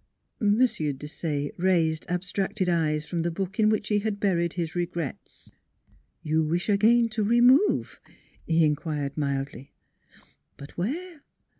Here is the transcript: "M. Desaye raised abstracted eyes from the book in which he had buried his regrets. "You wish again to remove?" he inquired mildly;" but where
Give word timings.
"M. 0.40 0.56
Desaye 0.56 1.50
raised 1.56 2.06
abstracted 2.08 2.68
eyes 2.68 3.06
from 3.06 3.22
the 3.22 3.30
book 3.32 3.58
in 3.58 3.68
which 3.68 3.88
he 3.88 3.98
had 3.98 4.20
buried 4.20 4.52
his 4.52 4.76
regrets. 4.76 5.50
"You 6.22 6.44
wish 6.44 6.68
again 6.68 7.08
to 7.08 7.24
remove?" 7.24 7.98
he 8.46 8.64
inquired 8.64 9.16
mildly;" 9.16 9.72
but 10.56 10.78
where 10.78 11.22